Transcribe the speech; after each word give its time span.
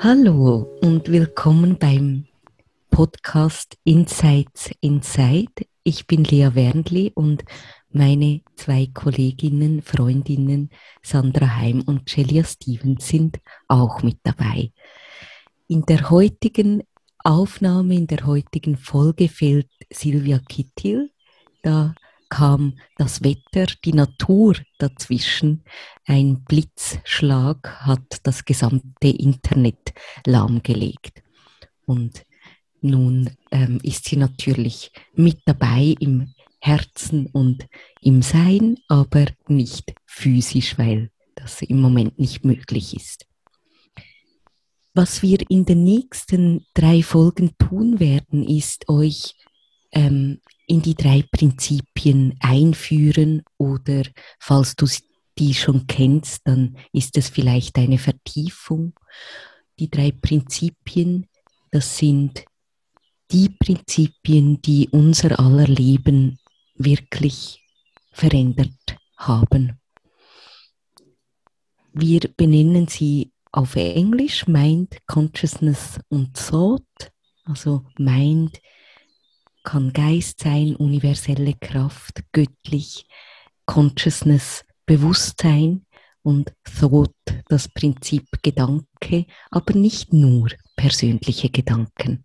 Hallo 0.00 0.78
und 0.80 1.10
willkommen 1.10 1.76
beim 1.76 2.26
Podcast 2.88 3.76
Insights 3.82 4.70
Inside. 4.80 5.66
Ich 5.82 6.06
bin 6.06 6.22
Lea 6.22 6.50
Wernli 6.54 7.10
und 7.16 7.44
meine 7.90 8.42
zwei 8.54 8.88
Kolleginnen, 8.94 9.82
Freundinnen 9.82 10.70
Sandra 11.02 11.56
Heim 11.56 11.82
und 11.84 12.08
Celia 12.08 12.44
Stevens 12.44 13.08
sind 13.08 13.40
auch 13.66 14.04
mit 14.04 14.18
dabei. 14.22 14.70
In 15.66 15.84
der 15.84 16.10
heutigen 16.10 16.84
Aufnahme, 17.24 17.96
in 17.96 18.06
der 18.06 18.24
heutigen 18.24 18.76
Folge 18.76 19.28
fehlt 19.28 19.68
Silvia 19.90 20.38
Kittil. 20.38 21.10
Da 21.62 21.96
kam 22.28 22.78
das 22.96 23.22
Wetter, 23.22 23.72
die 23.84 23.92
Natur 23.92 24.56
dazwischen. 24.78 25.64
Ein 26.06 26.44
Blitzschlag 26.44 27.86
hat 27.86 28.20
das 28.22 28.44
gesamte 28.44 29.08
Internet 29.08 29.94
lahmgelegt. 30.26 31.22
Und 31.86 32.24
nun 32.80 33.30
ähm, 33.50 33.80
ist 33.82 34.04
sie 34.04 34.16
natürlich 34.16 34.92
mit 35.14 35.40
dabei 35.46 35.94
im 36.00 36.34
Herzen 36.60 37.26
und 37.26 37.66
im 38.02 38.22
Sein, 38.22 38.78
aber 38.88 39.26
nicht 39.46 39.94
physisch, 40.06 40.78
weil 40.78 41.10
das 41.34 41.62
im 41.62 41.80
Moment 41.80 42.18
nicht 42.18 42.44
möglich 42.44 42.94
ist. 42.94 43.26
Was 44.94 45.22
wir 45.22 45.38
in 45.48 45.64
den 45.64 45.84
nächsten 45.84 46.66
drei 46.74 47.02
Folgen 47.02 47.52
tun 47.58 48.00
werden, 48.00 48.42
ist 48.46 48.88
euch 48.88 49.36
ähm, 49.92 50.40
in 50.66 50.82
die 50.82 50.94
drei 50.94 51.24
Prinzipien 51.30 52.36
einführen 52.40 53.42
oder 53.56 54.02
falls 54.38 54.76
du 54.76 54.86
die 55.38 55.54
schon 55.54 55.86
kennst, 55.86 56.42
dann 56.46 56.76
ist 56.92 57.16
es 57.16 57.28
vielleicht 57.28 57.78
eine 57.78 57.98
Vertiefung. 57.98 58.94
Die 59.78 59.90
drei 59.90 60.10
Prinzipien, 60.10 61.26
das 61.70 61.96
sind 61.96 62.44
die 63.30 63.48
Prinzipien, 63.48 64.60
die 64.62 64.88
unser 64.90 65.38
aller 65.38 65.66
Leben 65.66 66.38
wirklich 66.74 67.62
verändert 68.10 68.96
haben. 69.16 69.78
Wir 71.92 72.20
benennen 72.36 72.88
sie 72.88 73.32
auf 73.52 73.76
Englisch 73.76 74.46
Mind, 74.46 74.98
Consciousness 75.06 75.98
und 76.08 76.36
Thought. 76.36 76.84
Also 77.44 77.84
Mind 77.98 78.60
kann 79.68 79.92
Geist 79.92 80.40
sein, 80.40 80.76
universelle 80.76 81.52
Kraft, 81.52 82.22
göttlich, 82.32 83.06
Consciousness, 83.66 84.64
Bewusstsein 84.86 85.84
und 86.22 86.54
Thought, 86.64 87.12
das 87.48 87.68
Prinzip 87.68 88.24
Gedanke, 88.42 89.26
aber 89.50 89.74
nicht 89.74 90.14
nur 90.14 90.48
persönliche 90.74 91.50
Gedanken. 91.50 92.24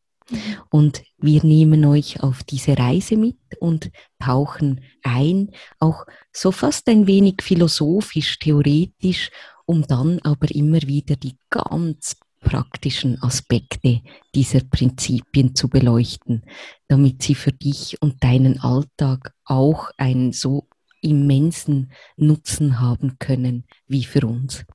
Und 0.70 1.04
wir 1.18 1.44
nehmen 1.44 1.84
euch 1.84 2.24
auf 2.24 2.44
diese 2.44 2.78
Reise 2.78 3.18
mit 3.18 3.36
und 3.60 3.92
tauchen 4.20 4.80
ein, 5.02 5.52
auch 5.80 6.06
so 6.32 6.54
fast 6.54 6.88
ein 6.88 7.08
wenig 7.08 7.42
philosophisch, 7.42 8.40
theoretisch, 8.40 9.32
um 9.66 9.86
dann 9.86 10.20
aber 10.20 10.50
immer 10.50 10.82
wieder 10.84 11.18
die 11.18 11.36
ganz 11.50 12.16
praktischen 12.44 13.22
Aspekte 13.24 14.02
dieser 14.36 14.60
Prinzipien 14.60 15.56
zu 15.56 15.70
beleuchten, 15.70 16.44
damit 16.88 17.24
sie 17.24 17.36
für 17.36 17.52
dich 17.52 17.98
und 18.02 18.24
deinen 18.24 18.60
Alltag 18.60 19.34
auch 19.46 19.90
einen 19.98 20.32
so 20.34 20.68
immensen 21.02 21.92
Nutzen 22.18 22.80
haben 22.80 23.18
können 23.20 23.66
wie 23.88 24.04
für 24.04 24.26
uns. 24.28 24.66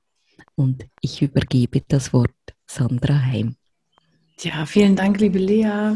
Und 0.55 0.85
ich 1.01 1.21
übergebe 1.21 1.81
das 1.87 2.11
Wort 2.13 2.31
Sandra 2.65 3.17
Heim. 3.17 3.55
Ja, 4.41 4.65
vielen 4.65 4.95
Dank, 4.95 5.19
liebe 5.19 5.39
Lea. 5.39 5.95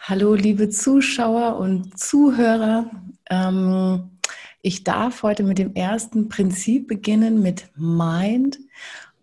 Hallo, 0.00 0.34
liebe 0.34 0.70
Zuschauer 0.70 1.56
und 1.56 1.98
Zuhörer. 1.98 2.90
Ähm, 3.28 4.10
ich 4.62 4.84
darf 4.84 5.22
heute 5.22 5.42
mit 5.42 5.58
dem 5.58 5.74
ersten 5.74 6.28
Prinzip 6.28 6.88
beginnen, 6.88 7.42
mit 7.42 7.68
Mind. 7.76 8.58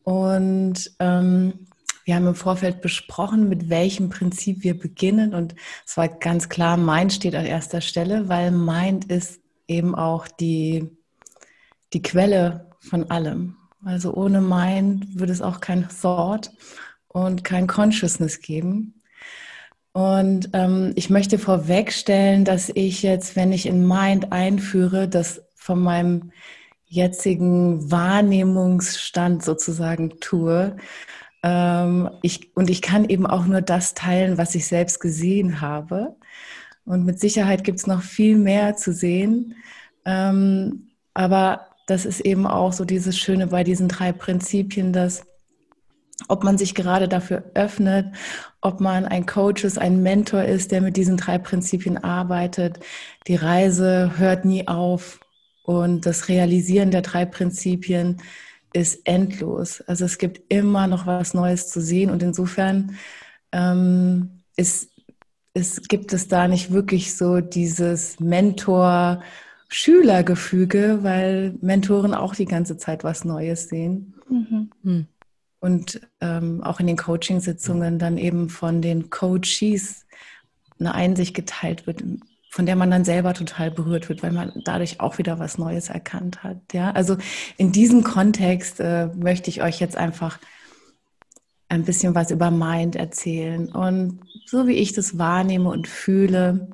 Und 0.03 0.91
ähm, 0.99 1.67
wir 2.05 2.15
haben 2.15 2.27
im 2.27 2.35
Vorfeld 2.35 2.81
besprochen, 2.81 3.49
mit 3.49 3.69
welchem 3.69 4.09
Prinzip 4.09 4.63
wir 4.63 4.77
beginnen. 4.77 5.33
Und 5.33 5.55
es 5.85 5.95
war 5.97 6.07
ganz 6.07 6.49
klar, 6.49 6.77
Mind 6.77 7.13
steht 7.13 7.35
an 7.35 7.45
erster 7.45 7.81
Stelle, 7.81 8.27
weil 8.29 8.51
Mind 8.51 9.05
ist 9.05 9.39
eben 9.67 9.95
auch 9.95 10.27
die, 10.27 10.89
die 11.93 12.01
Quelle 12.01 12.69
von 12.79 13.09
allem. 13.09 13.55
Also 13.85 14.13
ohne 14.13 14.41
Mind 14.41 15.19
würde 15.19 15.33
es 15.33 15.41
auch 15.41 15.59
kein 15.59 15.87
Thought 15.89 16.51
und 17.07 17.43
kein 17.43 17.67
Consciousness 17.67 18.41
geben. 18.41 19.01
Und 19.93 20.49
ähm, 20.53 20.91
ich 20.95 21.09
möchte 21.09 21.37
vorwegstellen, 21.37 22.45
dass 22.45 22.69
ich 22.69 23.03
jetzt, 23.03 23.35
wenn 23.35 23.51
ich 23.51 23.67
in 23.67 23.87
Mind 23.87 24.31
einführe, 24.31 25.07
das 25.07 25.43
von 25.55 25.79
meinem 25.79 26.31
jetzigen 26.85 27.91
Wahrnehmungsstand 27.91 29.43
sozusagen 29.43 30.19
tue, 30.19 30.75
ähm, 31.43 32.09
ich, 32.21 32.55
und 32.55 32.69
ich 32.69 32.81
kann 32.81 33.07
eben 33.09 33.27
auch 33.27 33.45
nur 33.45 33.61
das 33.61 33.93
teilen, 33.93 34.37
was 34.37 34.55
ich 34.55 34.65
selbst 34.65 34.99
gesehen 34.99 35.61
habe. 35.61 36.15
Und 36.85 37.05
mit 37.05 37.19
Sicherheit 37.19 37.63
gibt 37.63 37.79
es 37.79 37.87
noch 37.87 38.01
viel 38.01 38.37
mehr 38.37 38.75
zu 38.75 38.93
sehen. 38.93 39.55
Ähm, 40.05 40.89
aber 41.13 41.67
das 41.87 42.05
ist 42.05 42.21
eben 42.21 42.47
auch 42.47 42.73
so 42.73 42.85
dieses 42.85 43.17
Schöne 43.17 43.47
bei 43.47 43.63
diesen 43.63 43.89
drei 43.89 44.13
Prinzipien, 44.13 44.93
dass 44.93 45.25
ob 46.27 46.43
man 46.43 46.57
sich 46.57 46.75
gerade 46.75 47.07
dafür 47.09 47.43
öffnet, 47.53 48.15
ob 48.61 48.79
man 48.79 49.05
ein 49.05 49.25
Coach 49.25 49.63
ist, 49.65 49.77
ein 49.77 50.01
Mentor 50.03 50.43
ist, 50.43 50.71
der 50.71 50.81
mit 50.81 50.95
diesen 50.95 51.17
drei 51.17 51.37
Prinzipien 51.37 51.97
arbeitet. 51.97 52.79
Die 53.27 53.35
Reise 53.35 54.17
hört 54.17 54.45
nie 54.45 54.67
auf 54.67 55.19
und 55.63 56.05
das 56.05 56.29
Realisieren 56.29 56.91
der 56.91 57.01
drei 57.01 57.25
Prinzipien 57.25 58.21
ist 58.73 59.07
endlos. 59.07 59.81
Also 59.81 60.05
es 60.05 60.17
gibt 60.17 60.41
immer 60.51 60.87
noch 60.87 61.05
was 61.05 61.33
Neues 61.33 61.69
zu 61.69 61.81
sehen 61.81 62.09
und 62.09 62.23
insofern 62.23 62.97
ähm, 63.51 64.39
ist, 64.57 64.89
ist, 65.53 65.89
gibt 65.89 66.13
es 66.13 66.27
da 66.27 66.47
nicht 66.47 66.71
wirklich 66.71 67.15
so 67.15 67.39
dieses 67.39 68.19
Mentor-Schüler-Gefüge, 68.19 70.99
weil 71.01 71.53
Mentoren 71.61 72.15
auch 72.15 72.35
die 72.35 72.45
ganze 72.45 72.77
Zeit 72.77 73.03
was 73.03 73.25
Neues 73.25 73.69
sehen. 73.69 74.15
Mhm. 74.27 74.71
Hm. 74.83 75.07
Und 75.59 76.01
ähm, 76.19 76.63
auch 76.63 76.79
in 76.79 76.87
den 76.87 76.97
Coaching-Sitzungen 76.97 77.99
dann 77.99 78.17
eben 78.17 78.49
von 78.49 78.81
den 78.81 79.09
Coaches 79.09 80.05
eine 80.79 80.93
Einsicht 80.93 81.33
geteilt 81.33 81.87
wird, 81.87 82.03
von 82.53 82.67
der 82.67 82.75
man 82.75 82.91
dann 82.91 83.03
selber 83.03 83.33
total 83.33 83.71
berührt 83.71 84.09
wird, 84.09 84.21
weil 84.21 84.31
man 84.31 84.51
dadurch 84.63 84.99
auch 84.99 85.17
wieder 85.17 85.39
was 85.39 85.57
Neues 85.57 85.89
erkannt 85.89 86.43
hat. 86.43 86.59
Ja, 86.71 86.91
also 86.91 87.17
in 87.57 87.71
diesem 87.71 88.03
Kontext 88.03 88.79
äh, 88.79 89.07
möchte 89.07 89.49
ich 89.49 89.63
euch 89.63 89.79
jetzt 89.79 89.97
einfach 89.97 90.37
ein 91.67 91.83
bisschen 91.83 92.13
was 92.13 92.29
über 92.29 92.51
Mind 92.51 92.95
erzählen. 92.95 93.69
Und 93.69 94.19
so 94.45 94.67
wie 94.67 94.75
ich 94.75 94.93
das 94.93 95.17
wahrnehme 95.17 95.67
und 95.67 95.87
fühle, 95.87 96.69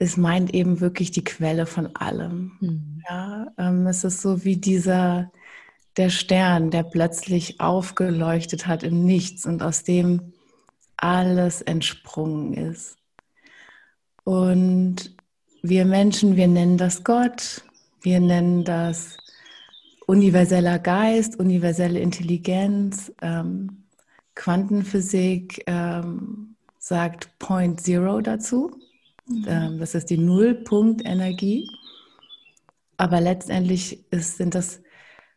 ist 0.00 0.18
Mind 0.18 0.52
eben 0.52 0.80
wirklich 0.80 1.12
die 1.12 1.22
Quelle 1.22 1.64
von 1.64 1.94
allem. 1.94 2.50
Mhm. 2.58 3.02
Ja, 3.08 3.52
ähm, 3.56 3.86
es 3.86 4.02
ist 4.02 4.20
so 4.20 4.42
wie 4.42 4.56
dieser 4.56 5.30
der 5.96 6.10
Stern, 6.10 6.72
der 6.72 6.82
plötzlich 6.82 7.60
aufgeleuchtet 7.60 8.66
hat 8.66 8.82
im 8.82 9.04
Nichts 9.04 9.46
und 9.46 9.62
aus 9.62 9.84
dem 9.84 10.32
alles 10.96 11.62
entsprungen 11.62 12.54
ist. 12.54 12.99
Und 14.24 15.16
wir 15.62 15.84
Menschen, 15.84 16.36
wir 16.36 16.48
nennen 16.48 16.76
das 16.76 17.04
Gott, 17.04 17.62
wir 18.02 18.20
nennen 18.20 18.64
das 18.64 19.16
universeller 20.06 20.78
Geist, 20.78 21.38
universelle 21.38 22.00
Intelligenz, 22.00 23.12
ähm, 23.22 23.84
Quantenphysik 24.34 25.62
ähm, 25.66 26.56
sagt 26.78 27.38
Point 27.38 27.80
Zero 27.80 28.20
dazu. 28.20 28.70
Mhm. 29.26 29.44
Ähm, 29.46 29.78
das 29.78 29.94
ist 29.94 30.10
die 30.10 30.18
Nullpunktenergie. 30.18 31.68
Aber 32.96 33.20
letztendlich 33.20 34.10
ist, 34.10 34.38
sind 34.38 34.54
das 34.54 34.80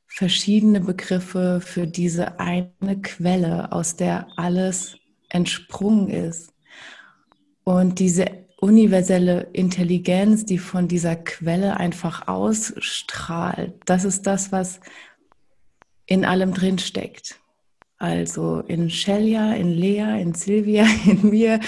verschiedene 0.06 0.80
Begriffe 0.80 1.60
für 1.62 1.88
diese 1.88 2.40
eine 2.40 3.02
Quelle, 3.02 3.72
aus 3.72 3.96
der 3.96 4.28
alles 4.38 4.98
entsprungen 5.30 6.10
ist. 6.10 6.54
Und 7.64 8.00
diese 8.00 8.43
universelle 8.64 9.50
Intelligenz, 9.52 10.46
die 10.46 10.58
von 10.58 10.88
dieser 10.88 11.18
Quelle 11.18 11.76
einfach 11.78 12.30
ausstrahlt, 12.30 13.74
das 13.84 14.06
ist 14.06 14.26
das, 14.26 14.54
was 14.54 14.80
in 16.06 16.24
allem 16.24 16.54
drin 16.54 16.80
steckt. 16.80 17.42
Also 17.98 18.62
in 18.62 18.90
Shelia, 18.90 19.54
in 19.54 19.70
Lea, 19.70 20.22
in 20.22 20.34
Silvia, 20.34 20.86
in 21.06 21.30
mir, 21.30 21.60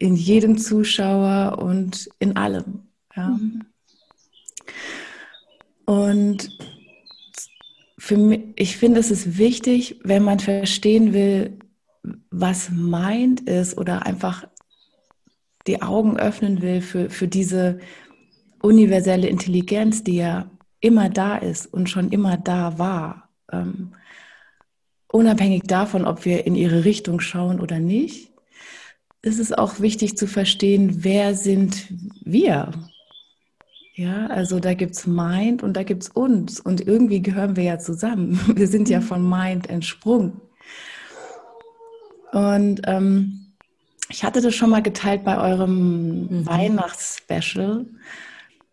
in 0.00 0.16
jedem 0.16 0.58
Zuschauer 0.58 1.62
und 1.62 2.08
in 2.18 2.36
allem. 2.36 2.88
Ja. 3.14 3.28
Mhm. 3.28 3.64
Und 5.84 6.58
für 7.98 8.16
mich, 8.16 8.40
ich 8.56 8.76
finde, 8.76 8.98
es 8.98 9.12
ist 9.12 9.38
wichtig, 9.38 10.00
wenn 10.02 10.24
man 10.24 10.40
verstehen 10.40 11.12
will, 11.12 11.58
was 12.30 12.70
meint 12.70 13.42
ist 13.42 13.78
oder 13.78 14.06
einfach 14.06 14.48
die 15.66 15.82
Augen 15.82 16.16
öffnen 16.16 16.62
will 16.62 16.80
für, 16.80 17.10
für 17.10 17.28
diese 17.28 17.78
universelle 18.60 19.28
Intelligenz, 19.28 20.04
die 20.04 20.16
ja 20.16 20.50
immer 20.80 21.08
da 21.08 21.36
ist 21.36 21.66
und 21.72 21.88
schon 21.88 22.10
immer 22.10 22.36
da 22.36 22.78
war. 22.78 23.28
Ähm, 23.50 23.92
unabhängig 25.08 25.64
davon, 25.64 26.04
ob 26.04 26.24
wir 26.24 26.46
in 26.46 26.54
ihre 26.54 26.84
Richtung 26.84 27.20
schauen 27.20 27.60
oder 27.60 27.78
nicht, 27.78 28.32
ist 29.22 29.38
es 29.38 29.52
auch 29.52 29.80
wichtig 29.80 30.16
zu 30.16 30.26
verstehen, 30.26 31.04
wer 31.04 31.34
sind 31.34 31.92
wir? 32.24 32.72
Ja, 33.94 34.26
also 34.28 34.58
da 34.58 34.74
gibt 34.74 34.94
es 34.94 35.06
Mind 35.06 35.62
und 35.62 35.76
da 35.76 35.82
gibt 35.82 36.04
es 36.04 36.08
uns. 36.08 36.58
Und 36.58 36.80
irgendwie 36.80 37.22
gehören 37.22 37.56
wir 37.56 37.62
ja 37.62 37.78
zusammen. 37.78 38.40
Wir 38.56 38.66
sind 38.66 38.88
ja 38.88 39.00
von 39.00 39.28
Mind 39.28 39.68
entsprungen. 39.68 40.40
Und 42.32 42.80
ähm, 42.86 43.41
ich 44.12 44.24
hatte 44.24 44.40
das 44.40 44.54
schon 44.54 44.70
mal 44.70 44.82
geteilt 44.82 45.24
bei 45.24 45.38
eurem 45.38 46.26
mhm. 46.26 46.46
Weihnachtsspecial, 46.46 47.86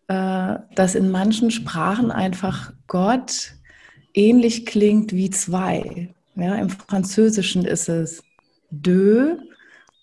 äh, 0.08 0.56
dass 0.74 0.94
in 0.94 1.10
manchen 1.10 1.50
Sprachen 1.50 2.10
einfach 2.10 2.72
Gott 2.86 3.54
ähnlich 4.14 4.66
klingt 4.66 5.12
wie 5.12 5.30
zwei. 5.30 6.14
Ja, 6.36 6.54
Im 6.56 6.70
Französischen 6.70 7.64
ist 7.64 7.88
es 7.88 8.22
de 8.70 9.36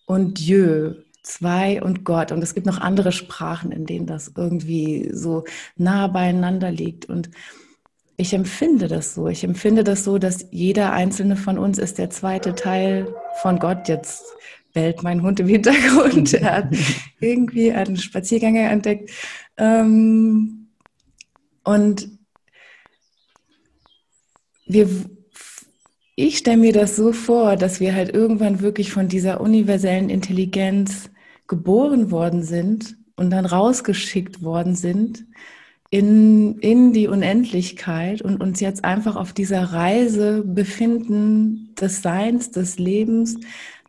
und 0.06 0.40
Dieu 0.40 0.96
zwei 1.24 1.82
und 1.82 2.04
Gott. 2.04 2.32
Und 2.32 2.42
es 2.42 2.54
gibt 2.54 2.66
noch 2.66 2.80
andere 2.80 3.12
Sprachen, 3.12 3.72
in 3.72 3.86
denen 3.86 4.08
das 4.08 4.32
irgendwie 4.36 5.10
so 5.14 5.44
nah 5.76 6.08
beieinander 6.08 6.72
liegt. 6.72 7.06
Und 7.06 7.30
ich 8.16 8.34
empfinde 8.34 8.88
das 8.88 9.14
so. 9.14 9.28
Ich 9.28 9.44
empfinde 9.44 9.84
das 9.84 10.04
so, 10.04 10.18
dass 10.18 10.48
jeder 10.52 10.94
einzelne 10.94 11.36
von 11.36 11.58
uns 11.58 11.78
ist 11.78 11.98
der 11.98 12.10
zweite 12.10 12.56
Teil 12.56 13.14
von 13.42 13.60
Gott. 13.60 13.88
Jetzt 13.88 14.24
bellt 14.78 15.02
mein 15.02 15.24
Hund 15.24 15.40
im 15.40 15.48
Hintergrund. 15.48 16.36
Er 16.36 16.58
hat 16.58 16.76
irgendwie 17.20 17.72
einen 17.72 17.98
Spaziergänger 17.98 18.70
entdeckt. 18.70 19.10
Ähm, 19.58 20.68
und 21.64 22.08
wir 24.68 24.88
ich 26.20 26.40
stelle 26.40 26.58
mir 26.58 26.74
das 26.74 26.96
so 26.96 27.12
vor, 27.12 27.58
dass 27.58 27.80
wir 27.80 27.94
halt 27.94 28.14
irgendwann 28.14 28.62
wirklich 28.62 28.92
von 28.92 29.08
dieser 29.08 29.40
universellen 29.42 30.10
Intelligenz 30.10 31.12
geboren 31.48 32.10
worden 32.10 32.42
sind 32.44 32.98
und 33.16 33.30
dann 33.32 33.46
rausgeschickt 33.46 34.44
worden 34.44 34.76
sind 34.76 35.26
in, 35.90 36.58
in 36.60 36.92
die 36.92 37.08
Unendlichkeit 37.08 38.22
und 38.22 38.42
uns 38.42 38.60
jetzt 38.60 38.84
einfach 38.84 39.16
auf 39.16 39.34
dieser 39.34 39.62
Reise 39.74 40.44
befinden 40.44 41.74
des 41.80 42.02
Seins, 42.02 42.52
des 42.52 42.78
Lebens, 42.78 43.40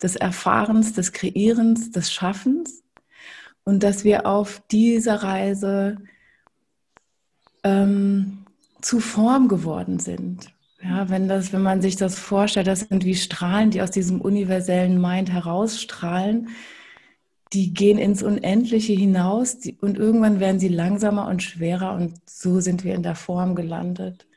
des 0.03 0.17
Erfahrens, 0.17 0.93
des 0.93 1.13
Kreierens, 1.13 1.91
des 1.91 2.13
Schaffens 2.13 2.83
und 3.65 3.83
dass 3.83 4.05
wir 4.05 4.27
auf 4.27 4.63
dieser 4.71 5.23
Reise 5.23 5.99
ähm, 7.65 8.45
zu 8.81 9.01
Form 9.01 9.49
geworden 9.49 9.99
sind. 9.99 10.53
Ja, 10.83 11.09
wenn 11.09 11.27
das, 11.27 11.53
wenn 11.53 11.63
man 11.63 11.83
sich 11.83 11.97
das 11.97 12.17
vorstellt, 12.17 12.69
das 12.69 12.81
sind 12.81 13.05
wie 13.05 13.17
Strahlen, 13.17 13.71
die 13.71 13.83
aus 13.83 13.91
diesem 13.91 14.21
universellen 14.21 15.01
Mind 15.01 15.33
herausstrahlen, 15.33 16.51
die 17.53 17.75
gehen 17.75 17.99
ins 17.99 18.23
Unendliche 18.23 18.93
hinaus 18.93 19.59
die, 19.59 19.77
und 19.81 19.99
irgendwann 19.99 20.39
werden 20.39 20.61
sie 20.61 20.69
langsamer 20.69 21.27
und 21.27 21.43
schwerer 21.43 21.95
und 21.95 22.15
so 22.27 22.61
sind 22.61 22.85
wir 22.85 22.95
in 22.95 23.03
der 23.03 23.17
Form 23.17 23.57
gelandet. 23.57 24.28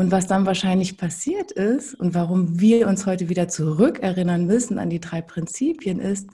Und 0.00 0.12
was 0.12 0.26
dann 0.26 0.46
wahrscheinlich 0.46 0.96
passiert 0.96 1.52
ist 1.52 1.92
und 1.94 2.14
warum 2.14 2.58
wir 2.58 2.88
uns 2.88 3.04
heute 3.04 3.28
wieder 3.28 3.48
zurückerinnern 3.48 4.46
müssen 4.46 4.78
an 4.78 4.88
die 4.88 4.98
drei 4.98 5.20
Prinzipien 5.20 6.00
ist, 6.00 6.30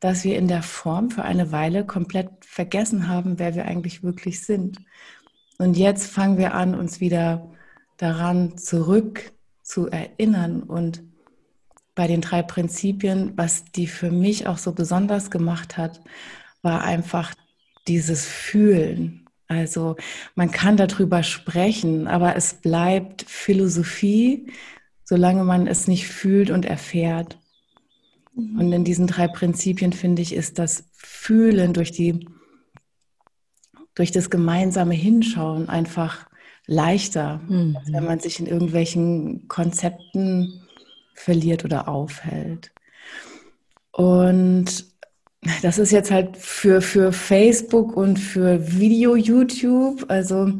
dass 0.00 0.24
wir 0.24 0.36
in 0.36 0.48
der 0.48 0.64
Form 0.64 1.12
für 1.12 1.22
eine 1.22 1.52
Weile 1.52 1.86
komplett 1.86 2.28
vergessen 2.40 3.06
haben, 3.06 3.38
wer 3.38 3.54
wir 3.54 3.66
eigentlich 3.66 4.02
wirklich 4.02 4.44
sind. 4.44 4.80
Und 5.58 5.76
jetzt 5.76 6.10
fangen 6.10 6.38
wir 6.38 6.54
an, 6.54 6.74
uns 6.74 6.98
wieder 6.98 7.48
daran 7.98 8.58
zurück 8.58 9.30
zu 9.62 9.86
erinnern 9.86 10.64
und 10.64 11.04
bei 11.94 12.08
den 12.08 12.20
drei 12.20 12.42
Prinzipien, 12.42 13.32
was 13.36 13.64
die 13.66 13.86
für 13.86 14.10
mich 14.10 14.48
auch 14.48 14.58
so 14.58 14.72
besonders 14.72 15.30
gemacht 15.30 15.76
hat, 15.76 16.00
war 16.62 16.82
einfach 16.82 17.32
dieses 17.86 18.26
Fühlen. 18.26 19.27
Also 19.48 19.96
man 20.34 20.50
kann 20.50 20.76
darüber 20.76 21.22
sprechen, 21.22 22.06
aber 22.06 22.36
es 22.36 22.54
bleibt 22.54 23.22
Philosophie, 23.22 24.52
solange 25.04 25.42
man 25.42 25.66
es 25.66 25.88
nicht 25.88 26.06
fühlt 26.06 26.50
und 26.50 26.66
erfährt. 26.66 27.38
Mhm. 28.34 28.58
Und 28.58 28.72
in 28.72 28.84
diesen 28.84 29.06
drei 29.06 29.26
Prinzipien 29.26 29.92
finde 29.92 30.22
ich, 30.22 30.34
ist 30.34 30.58
das 30.58 30.84
Fühlen 30.92 31.72
durch 31.72 31.92
die 31.92 32.26
durch 33.94 34.12
das 34.12 34.30
gemeinsame 34.30 34.94
Hinschauen 34.94 35.68
einfach 35.68 36.28
leichter, 36.66 37.40
mhm. 37.48 37.76
als 37.76 37.92
wenn 37.92 38.04
man 38.04 38.20
sich 38.20 38.38
in 38.38 38.46
irgendwelchen 38.46 39.48
Konzepten 39.48 40.62
verliert 41.14 41.64
oder 41.64 41.88
aufhält. 41.88 42.70
Und 43.90 44.86
das 45.62 45.78
ist 45.78 45.92
jetzt 45.92 46.10
halt 46.10 46.36
für, 46.36 46.80
für 46.80 47.12
Facebook 47.12 47.96
und 47.96 48.18
für 48.18 48.78
Video 48.78 49.16
YouTube, 49.16 50.04
also 50.08 50.52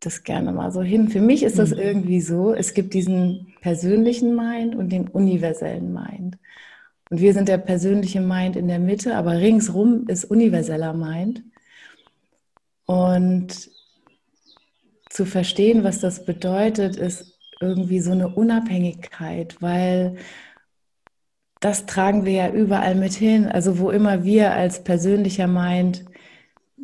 das 0.00 0.22
gerne 0.22 0.52
mal 0.52 0.70
so 0.70 0.82
hin. 0.82 1.08
Für 1.08 1.20
mich 1.20 1.42
ist 1.42 1.58
das 1.58 1.70
mhm. 1.70 1.78
irgendwie 1.78 2.20
so, 2.20 2.54
es 2.54 2.72
gibt 2.74 2.94
diesen 2.94 3.54
persönlichen 3.60 4.34
Mind 4.34 4.74
und 4.74 4.90
den 4.90 5.08
universellen 5.08 5.92
Mind. 5.92 6.38
Und 7.10 7.20
wir 7.20 7.32
sind 7.32 7.48
der 7.48 7.58
persönliche 7.58 8.20
Mind 8.20 8.56
in 8.56 8.68
der 8.68 8.78
Mitte, 8.78 9.16
aber 9.16 9.32
ringsrum 9.38 10.06
ist 10.08 10.24
universeller 10.24 10.92
Mind. 10.92 11.42
Und 12.86 13.70
zu 15.10 15.24
verstehen, 15.24 15.84
was 15.84 16.00
das 16.00 16.24
bedeutet, 16.24 16.96
ist 16.96 17.38
irgendwie 17.60 18.00
so 18.00 18.12
eine 18.12 18.28
Unabhängigkeit, 18.28 19.56
weil 19.60 20.16
das 21.60 21.86
tragen 21.86 22.24
wir 22.24 22.32
ja 22.32 22.50
überall 22.50 22.94
mit 22.94 23.14
hin. 23.14 23.46
Also 23.46 23.78
wo 23.78 23.90
immer 23.90 24.24
wir 24.24 24.52
als 24.52 24.84
persönlicher 24.84 25.46
Mind 25.48 26.04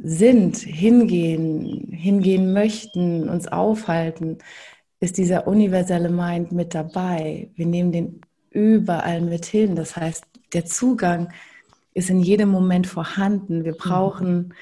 sind, 0.03 0.57
hingehen, 0.57 1.89
hingehen 1.93 2.53
möchten, 2.53 3.29
uns 3.29 3.47
aufhalten, 3.47 4.39
ist 5.01 5.19
dieser 5.19 5.47
universelle 5.47 6.11
Mind 6.11 6.53
mit 6.53 6.75
dabei. 6.75 7.51
Wir 7.55 7.67
nehmen 7.67 7.93
den 7.93 8.21
überall 8.51 9.21
mit 9.21 9.45
hin. 9.45 9.77
Das 9.77 9.97
heißt, 9.97 10.25
der 10.53 10.65
Zugang 10.65 11.33
ist 11.93 12.11
in 12.11 12.21
jedem 12.21 12.49
Moment 12.49 12.87
vorhanden. 12.87 13.65
Wir 13.65 13.75
brauchen, 13.75 14.55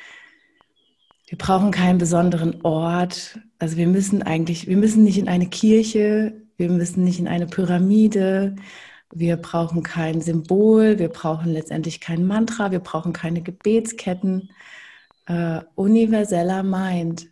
wir 1.27 1.39
brauchen 1.39 1.71
keinen 1.71 1.99
besonderen 1.99 2.63
Ort. 2.63 3.41
Also 3.59 3.77
wir 3.77 3.87
müssen 3.87 4.23
eigentlich, 4.23 4.67
wir 4.67 4.77
müssen 4.77 5.05
nicht 5.05 5.19
in 5.19 5.29
eine 5.29 5.47
Kirche, 5.47 6.35
wir 6.57 6.71
müssen 6.71 7.05
nicht 7.05 7.19
in 7.19 7.29
eine 7.29 7.47
Pyramide, 7.47 8.57
wir 9.15 9.37
brauchen 9.37 9.83
kein 9.83 10.21
Symbol, 10.21 10.99
wir 10.99 11.09
brauchen 11.09 11.53
letztendlich 11.53 12.01
kein 12.01 12.27
Mantra, 12.27 12.71
wir 12.71 12.81
brauchen 12.81 13.13
keine 13.13 13.43
Gebetsketten. 13.43 14.51
Äh, 15.27 15.61
universeller 15.75 16.63
Mind. 16.63 17.31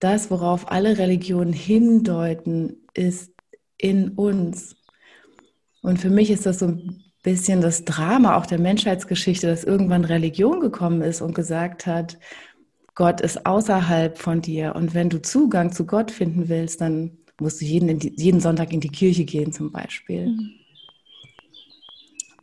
Das, 0.00 0.30
worauf 0.30 0.70
alle 0.70 0.98
Religionen 0.98 1.52
hindeuten, 1.52 2.86
ist 2.94 3.32
in 3.78 4.10
uns. 4.10 4.76
Und 5.82 5.98
für 5.98 6.10
mich 6.10 6.30
ist 6.30 6.46
das 6.46 6.58
so 6.58 6.66
ein 6.66 7.04
bisschen 7.22 7.60
das 7.60 7.84
Drama 7.84 8.36
auch 8.36 8.46
der 8.46 8.58
Menschheitsgeschichte, 8.58 9.46
dass 9.46 9.64
irgendwann 9.64 10.04
Religion 10.04 10.60
gekommen 10.60 11.02
ist 11.02 11.20
und 11.20 11.34
gesagt 11.34 11.86
hat, 11.86 12.18
Gott 12.94 13.20
ist 13.20 13.46
außerhalb 13.46 14.18
von 14.18 14.42
dir. 14.42 14.74
Und 14.74 14.94
wenn 14.94 15.08
du 15.08 15.22
Zugang 15.22 15.72
zu 15.72 15.86
Gott 15.86 16.10
finden 16.10 16.48
willst, 16.48 16.80
dann 16.80 17.18
musst 17.38 17.60
du 17.60 17.64
jeden, 17.64 17.98
die, 17.98 18.12
jeden 18.16 18.40
Sonntag 18.40 18.72
in 18.72 18.80
die 18.80 18.90
Kirche 18.90 19.24
gehen 19.24 19.52
zum 19.52 19.70
Beispiel. 19.70 20.28
Mhm. 20.28 20.59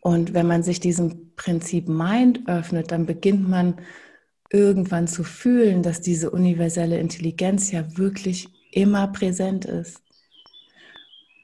Und 0.02 0.34
wenn 0.34 0.48
man 0.48 0.64
sich 0.64 0.80
diesem 0.80 1.36
Prinzip 1.36 1.88
Mind 1.88 2.48
öffnet, 2.48 2.92
dann 2.92 3.06
beginnt 3.06 3.48
man 3.48 3.76
irgendwann 4.50 5.08
zu 5.08 5.24
fühlen, 5.24 5.84
dass 5.84 6.02
diese 6.02 6.30
universelle 6.32 7.00
Intelligenz 7.00 7.72
ja 7.72 7.98
wirklich 7.98 8.50
immer 8.72 9.08
präsent 9.08 9.66
ist. 9.66 10.02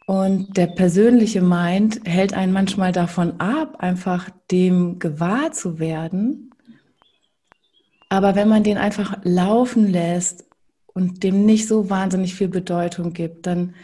Und 0.05 0.57
der 0.57 0.67
persönliche 0.67 1.41
Mind 1.41 2.01
hält 2.05 2.33
einen 2.33 2.51
manchmal 2.51 2.91
davon 2.91 3.39
ab, 3.39 3.77
einfach 3.79 4.29
dem 4.51 4.99
gewahr 4.99 5.51
zu 5.51 5.79
werden. 5.79 6.51
Aber 8.09 8.35
wenn 8.35 8.49
man 8.49 8.63
den 8.63 8.77
einfach 8.77 9.17
laufen 9.23 9.87
lässt 9.87 10.45
und 10.87 11.23
dem 11.23 11.45
nicht 11.45 11.67
so 11.67 11.89
wahnsinnig 11.89 12.35
viel 12.35 12.49
Bedeutung 12.49 13.13
gibt, 13.13 13.47
dann 13.47 13.75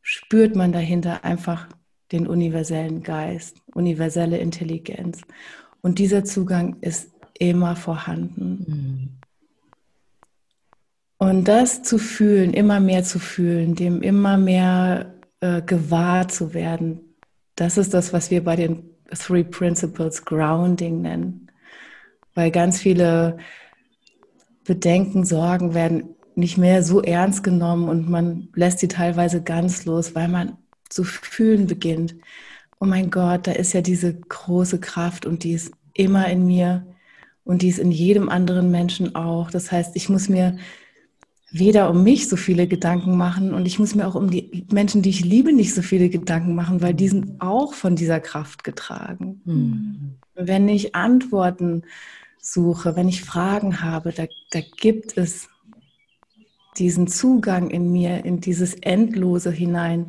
spürt 0.00 0.54
man 0.54 0.72
dahinter 0.72 1.24
einfach 1.24 1.68
den 2.14 2.26
universellen 2.26 3.02
Geist, 3.02 3.58
universelle 3.74 4.38
Intelligenz. 4.38 5.20
Und 5.82 5.98
dieser 5.98 6.24
Zugang 6.24 6.76
ist 6.80 7.10
immer 7.38 7.76
vorhanden. 7.76 8.64
Mhm. 8.66 9.08
Und 11.18 11.48
das 11.48 11.82
zu 11.82 11.98
fühlen, 11.98 12.52
immer 12.52 12.80
mehr 12.80 13.04
zu 13.04 13.18
fühlen, 13.18 13.74
dem 13.74 14.02
immer 14.02 14.36
mehr 14.36 15.14
äh, 15.40 15.62
gewahr 15.62 16.28
zu 16.28 16.54
werden, 16.54 17.00
das 17.56 17.78
ist 17.78 17.94
das, 17.94 18.12
was 18.12 18.30
wir 18.30 18.42
bei 18.42 18.56
den 18.56 18.90
Three 19.10 19.44
Principles 19.44 20.24
Grounding 20.24 21.02
nennen. 21.02 21.50
Weil 22.34 22.50
ganz 22.50 22.80
viele 22.80 23.38
Bedenken, 24.64 25.24
Sorgen 25.24 25.74
werden 25.74 26.16
nicht 26.34 26.58
mehr 26.58 26.82
so 26.82 27.00
ernst 27.00 27.44
genommen 27.44 27.88
und 27.88 28.08
man 28.08 28.48
lässt 28.54 28.80
sie 28.80 28.88
teilweise 28.88 29.42
ganz 29.42 29.84
los, 29.84 30.14
weil 30.14 30.28
man 30.28 30.56
zu 30.88 31.04
fühlen 31.04 31.66
beginnt. 31.66 32.14
Oh 32.80 32.86
mein 32.86 33.10
Gott, 33.10 33.46
da 33.46 33.52
ist 33.52 33.72
ja 33.72 33.80
diese 33.80 34.14
große 34.14 34.80
Kraft 34.80 35.26
und 35.26 35.44
die 35.44 35.52
ist 35.52 35.72
immer 35.94 36.28
in 36.28 36.46
mir 36.46 36.86
und 37.44 37.62
die 37.62 37.68
ist 37.68 37.78
in 37.78 37.90
jedem 37.90 38.28
anderen 38.28 38.70
Menschen 38.70 39.14
auch. 39.14 39.50
Das 39.50 39.70
heißt, 39.70 39.96
ich 39.96 40.08
muss 40.08 40.28
mir 40.28 40.58
weder 41.50 41.88
um 41.88 42.02
mich 42.02 42.28
so 42.28 42.36
viele 42.36 42.66
Gedanken 42.66 43.16
machen 43.16 43.54
und 43.54 43.64
ich 43.64 43.78
muss 43.78 43.94
mir 43.94 44.08
auch 44.08 44.16
um 44.16 44.28
die 44.28 44.66
Menschen, 44.72 45.02
die 45.02 45.10
ich 45.10 45.24
liebe, 45.24 45.52
nicht 45.52 45.72
so 45.72 45.82
viele 45.82 46.08
Gedanken 46.08 46.56
machen, 46.56 46.82
weil 46.82 46.94
die 46.94 47.08
sind 47.08 47.40
auch 47.40 47.74
von 47.74 47.94
dieser 47.94 48.18
Kraft 48.18 48.64
getragen. 48.64 49.40
Mhm. 49.44 50.14
Wenn 50.34 50.68
ich 50.68 50.96
Antworten 50.96 51.82
suche, 52.40 52.96
wenn 52.96 53.08
ich 53.08 53.22
Fragen 53.22 53.82
habe, 53.82 54.12
da, 54.12 54.26
da 54.50 54.60
gibt 54.78 55.16
es 55.16 55.48
diesen 56.76 57.06
Zugang 57.06 57.70
in 57.70 57.92
mir, 57.92 58.24
in 58.24 58.40
dieses 58.40 58.74
Endlose 58.74 59.52
hinein. 59.52 60.06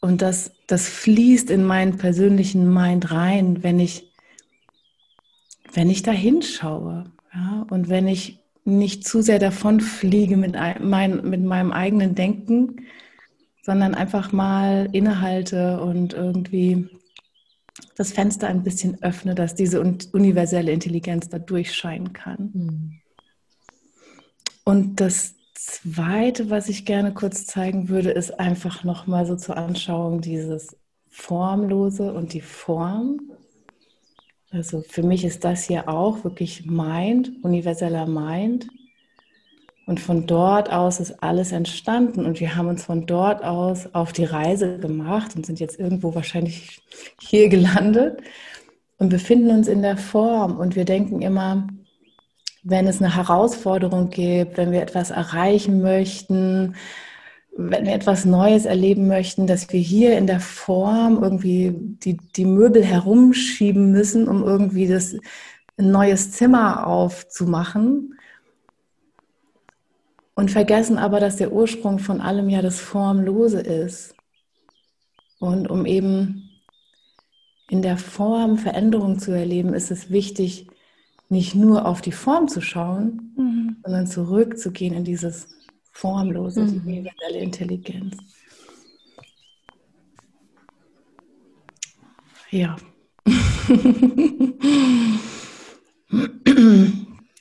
Und 0.00 0.22
das, 0.22 0.52
das 0.66 0.88
fließt 0.88 1.50
in 1.50 1.64
meinen 1.64 1.98
persönlichen 1.98 2.72
Mind 2.72 3.10
rein, 3.12 3.62
wenn 3.62 3.78
ich, 3.78 4.10
wenn 5.72 5.90
ich 5.90 6.02
da 6.02 6.12
hinschaue. 6.12 7.04
Ja? 7.34 7.66
Und 7.70 7.88
wenn 7.88 8.08
ich 8.08 8.40
nicht 8.64 9.06
zu 9.06 9.22
sehr 9.22 9.38
davon 9.38 9.80
fliege 9.80 10.36
mit, 10.36 10.56
mein, 10.80 11.28
mit 11.28 11.42
meinem 11.42 11.72
eigenen 11.72 12.14
Denken, 12.14 12.86
sondern 13.62 13.94
einfach 13.94 14.32
mal 14.32 14.88
innehalte 14.92 15.80
und 15.80 16.14
irgendwie 16.14 16.88
das 17.96 18.12
Fenster 18.12 18.48
ein 18.48 18.62
bisschen 18.62 19.02
öffne, 19.02 19.34
dass 19.34 19.54
diese 19.54 19.80
universelle 19.80 20.72
Intelligenz 20.72 21.28
da 21.28 21.38
durchscheinen 21.38 22.12
kann. 22.12 22.50
Mhm. 22.52 23.00
Und 24.64 25.00
das 25.00 25.34
Zweite, 25.62 26.48
was 26.48 26.70
ich 26.70 26.86
gerne 26.86 27.12
kurz 27.12 27.44
zeigen 27.44 27.90
würde, 27.90 28.12
ist 28.12 28.40
einfach 28.40 28.82
nochmal 28.82 29.26
so 29.26 29.36
zur 29.36 29.58
Anschauung 29.58 30.22
dieses 30.22 30.74
Formlose 31.10 32.14
und 32.14 32.32
die 32.32 32.40
Form. 32.40 33.20
Also 34.50 34.80
für 34.88 35.02
mich 35.02 35.22
ist 35.22 35.44
das 35.44 35.64
hier 35.64 35.86
auch 35.86 36.24
wirklich 36.24 36.64
Mind, 36.64 37.32
universeller 37.42 38.06
Mind. 38.06 38.68
Und 39.84 40.00
von 40.00 40.26
dort 40.26 40.72
aus 40.72 40.98
ist 40.98 41.22
alles 41.22 41.52
entstanden 41.52 42.24
und 42.24 42.40
wir 42.40 42.56
haben 42.56 42.68
uns 42.68 42.84
von 42.84 43.04
dort 43.04 43.44
aus 43.44 43.94
auf 43.94 44.14
die 44.14 44.24
Reise 44.24 44.78
gemacht 44.78 45.36
und 45.36 45.44
sind 45.44 45.60
jetzt 45.60 45.78
irgendwo 45.78 46.14
wahrscheinlich 46.14 46.80
hier 47.20 47.50
gelandet 47.50 48.22
und 48.96 49.10
befinden 49.10 49.50
uns 49.50 49.68
in 49.68 49.82
der 49.82 49.98
Form. 49.98 50.56
Und 50.56 50.74
wir 50.74 50.86
denken 50.86 51.20
immer, 51.20 51.68
wenn 52.62 52.86
es 52.86 53.00
eine 53.00 53.14
Herausforderung 53.14 54.10
gibt, 54.10 54.56
wenn 54.56 54.72
wir 54.72 54.82
etwas 54.82 55.10
erreichen 55.10 55.82
möchten, 55.82 56.74
wenn 57.56 57.84
wir 57.84 57.94
etwas 57.94 58.24
Neues 58.24 58.64
erleben 58.64 59.08
möchten, 59.08 59.46
dass 59.46 59.72
wir 59.72 59.80
hier 59.80 60.16
in 60.16 60.26
der 60.26 60.40
Form 60.40 61.22
irgendwie 61.22 61.72
die, 61.74 62.16
die 62.16 62.44
Möbel 62.44 62.84
herumschieben 62.84 63.90
müssen, 63.90 64.28
um 64.28 64.42
irgendwie 64.44 64.86
das 64.86 65.14
ein 65.76 65.90
neues 65.90 66.32
Zimmer 66.32 66.86
aufzumachen. 66.86 68.14
Und 70.34 70.50
vergessen 70.50 70.96
aber, 70.96 71.20
dass 71.20 71.36
der 71.36 71.52
Ursprung 71.52 71.98
von 71.98 72.20
allem 72.20 72.48
ja 72.48 72.62
das 72.62 72.80
Formlose 72.80 73.60
ist. 73.60 74.14
Und 75.38 75.68
um 75.68 75.84
eben 75.86 76.50
in 77.68 77.82
der 77.82 77.98
Form 77.98 78.56
Veränderung 78.56 79.18
zu 79.18 79.32
erleben, 79.32 79.74
ist 79.74 79.90
es 79.90 80.10
wichtig, 80.10 80.66
nicht 81.30 81.54
nur 81.54 81.86
auf 81.86 82.02
die 82.02 82.12
Form 82.12 82.48
zu 82.48 82.60
schauen, 82.60 83.32
mhm. 83.36 83.76
sondern 83.84 84.06
zurückzugehen 84.06 84.94
in 84.94 85.04
dieses 85.04 85.48
formlose, 85.92 86.62
mhm. 86.62 86.82
universelle 86.84 87.38
Intelligenz. 87.38 88.16
Ja. 92.50 92.76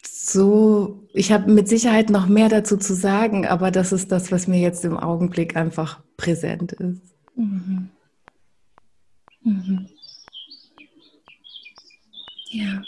so, 0.04 1.08
ich 1.14 1.32
habe 1.32 1.52
mit 1.52 1.68
Sicherheit 1.68 2.12
noch 2.12 2.28
mehr 2.28 2.50
dazu 2.50 2.78
zu 2.78 2.94
sagen, 2.94 3.48
aber 3.48 3.72
das 3.72 3.92
ist 3.92 4.12
das, 4.12 4.32
was 4.32 4.48
mir 4.48 4.60
jetzt 4.60 4.86
im 4.86 4.98
Augenblick 4.98 5.56
einfach 5.56 6.04
präsent 6.16 6.74
ist. 6.74 7.02
Mhm. 7.36 7.90
Mhm. 9.42 9.88
Ja. 12.52 12.84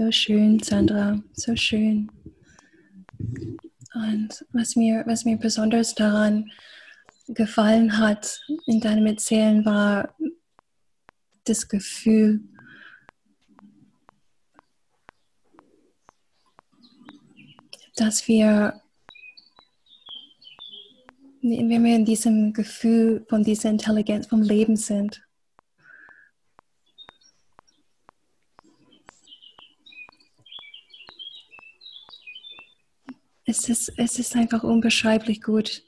So 0.00 0.10
schön, 0.10 0.58
Sandra, 0.60 1.22
so 1.34 1.54
schön. 1.56 2.10
Und 3.92 4.46
was 4.50 4.74
mir, 4.74 5.04
was 5.06 5.26
mir 5.26 5.36
besonders 5.36 5.94
daran 5.94 6.50
gefallen 7.28 7.98
hat 7.98 8.40
in 8.64 8.80
deinem 8.80 9.04
Erzählen 9.04 9.62
war 9.66 10.14
das 11.44 11.68
Gefühl, 11.68 12.40
dass 17.96 18.26
wir, 18.26 18.80
wenn 21.42 21.84
wir 21.84 21.94
in 21.94 22.06
diesem 22.06 22.54
Gefühl 22.54 23.26
von 23.28 23.44
dieser 23.44 23.68
Intelligenz 23.68 24.28
vom 24.28 24.40
Leben 24.40 24.76
sind, 24.76 25.20
es 33.50 33.68
ist, 33.68 33.92
es 33.96 34.18
ist 34.18 34.36
einfach 34.36 34.62
unbeschreiblich 34.62 35.42
gut. 35.42 35.82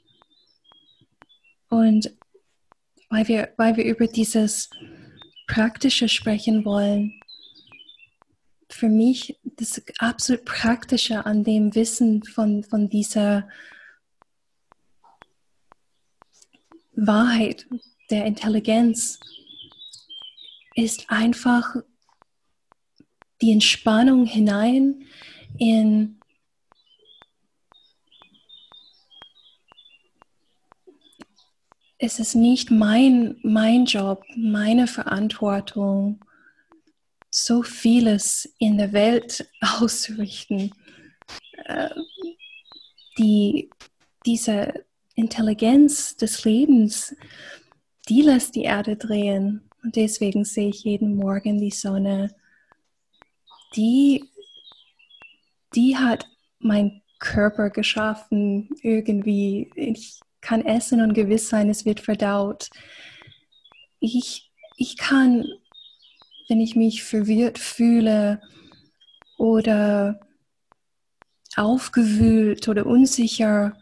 Und 1.69 2.13
weil 3.09 3.27
wir, 3.27 3.53
weil 3.57 3.77
wir 3.77 3.85
über 3.85 4.07
dieses 4.07 4.69
Praktische 5.47 6.09
sprechen 6.09 6.65
wollen, 6.65 7.19
für 8.69 8.89
mich 8.89 9.39
das 9.43 9.81
absolut 9.99 10.45
Praktische 10.45 11.25
an 11.25 11.43
dem 11.43 11.73
Wissen 11.73 12.23
von, 12.23 12.63
von 12.63 12.89
dieser 12.89 13.47
Wahrheit 16.95 17.67
der 18.09 18.25
Intelligenz 18.25 19.19
ist 20.75 21.09
einfach 21.09 21.75
die 23.41 23.51
Entspannung 23.51 24.25
hinein 24.25 25.05
in 25.59 26.19
es 32.03 32.19
ist 32.19 32.35
nicht 32.35 32.69
mein, 32.69 33.37
mein 33.43 33.85
Job, 33.85 34.25
meine 34.35 34.87
Verantwortung, 34.87 36.19
so 37.29 37.63
vieles 37.63 38.53
in 38.59 38.77
der 38.77 38.91
Welt 38.91 39.49
auszurichten. 39.61 40.73
Äh, 41.63 41.91
die, 43.17 43.69
diese 44.25 44.83
Intelligenz 45.15 46.17
des 46.17 46.43
Lebens, 46.43 47.15
die 48.09 48.21
lässt 48.21 48.55
die 48.55 48.63
Erde 48.63 48.97
drehen. 48.97 49.69
Und 49.81 49.95
deswegen 49.95 50.43
sehe 50.43 50.69
ich 50.69 50.83
jeden 50.83 51.15
Morgen 51.15 51.57
die 51.57 51.71
Sonne. 51.71 52.35
Die, 53.77 54.25
die 55.73 55.95
hat 55.95 56.27
mein 56.59 57.01
Körper 57.19 57.69
geschaffen, 57.69 58.67
irgendwie. 58.81 59.71
Ich, 59.75 60.19
kann 60.43 60.65
essen 60.65 61.01
und 61.01 61.13
gewiss 61.13 61.49
sein, 61.49 61.69
es 61.69 61.85
wird 61.85 62.01
verdaut. 62.01 62.69
Ich, 63.99 64.51
ich 64.77 64.97
kann, 64.97 65.45
wenn 66.49 66.59
ich 66.59 66.75
mich 66.75 67.03
verwirrt 67.03 67.57
fühle 67.57 68.41
oder 69.37 70.19
aufgewühlt 71.55 72.67
oder 72.67 72.85
unsicher, 72.85 73.77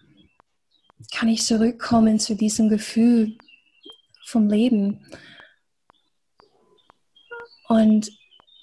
kann 1.12 1.30
ich 1.30 1.44
zurückkommen 1.44 2.20
zu 2.20 2.36
diesem 2.36 2.70
Gefühl 2.70 3.38
vom 4.24 4.48
Leben. 4.48 5.04
Und 7.68 8.12